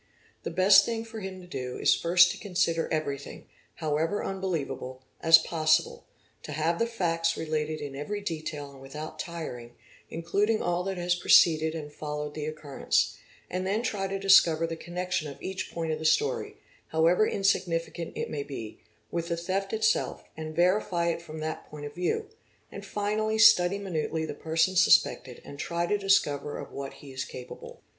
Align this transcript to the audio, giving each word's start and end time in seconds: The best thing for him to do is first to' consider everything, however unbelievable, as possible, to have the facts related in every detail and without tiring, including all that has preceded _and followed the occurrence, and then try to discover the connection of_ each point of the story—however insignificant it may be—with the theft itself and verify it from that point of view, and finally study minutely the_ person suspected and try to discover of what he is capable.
The 0.41 0.49
best 0.49 0.83
thing 0.83 1.05
for 1.05 1.19
him 1.19 1.39
to 1.41 1.47
do 1.47 1.77
is 1.77 1.93
first 1.93 2.31
to' 2.31 2.39
consider 2.39 2.91
everything, 2.91 3.45
however 3.75 4.25
unbelievable, 4.25 5.03
as 5.21 5.37
possible, 5.37 6.07
to 6.41 6.53
have 6.53 6.79
the 6.79 6.87
facts 6.87 7.37
related 7.37 7.81
in 7.81 7.95
every 7.95 8.19
detail 8.19 8.71
and 8.71 8.81
without 8.81 9.19
tiring, 9.19 9.75
including 10.09 10.59
all 10.59 10.81
that 10.85 10.97
has 10.97 11.13
preceded 11.13 11.75
_and 11.75 11.91
followed 11.91 12.33
the 12.33 12.47
occurrence, 12.47 13.15
and 13.47 13.67
then 13.67 13.83
try 13.83 14.07
to 14.07 14.17
discover 14.17 14.65
the 14.65 14.75
connection 14.75 15.29
of_ 15.29 15.37
each 15.39 15.71
point 15.71 15.91
of 15.91 15.99
the 15.99 16.05
story—however 16.05 17.27
insignificant 17.27 18.13
it 18.17 18.31
may 18.31 18.41
be—with 18.41 19.27
the 19.27 19.37
theft 19.37 19.71
itself 19.71 20.23
and 20.35 20.55
verify 20.55 21.09
it 21.09 21.21
from 21.21 21.41
that 21.41 21.69
point 21.69 21.85
of 21.85 21.93
view, 21.93 22.27
and 22.71 22.87
finally 22.87 23.37
study 23.37 23.77
minutely 23.77 24.25
the_ 24.25 24.33
person 24.39 24.75
suspected 24.75 25.43
and 25.45 25.59
try 25.59 25.85
to 25.85 25.95
discover 25.95 26.57
of 26.57 26.71
what 26.71 26.93
he 27.05 27.11
is 27.13 27.23
capable. 27.23 27.83